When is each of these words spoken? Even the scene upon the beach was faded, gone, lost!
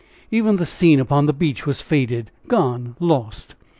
Even 0.31 0.55
the 0.55 0.65
scene 0.65 0.99
upon 0.99 1.27
the 1.27 1.31
beach 1.31 1.67
was 1.67 1.79
faded, 1.79 2.31
gone, 2.47 2.95
lost! 2.99 3.53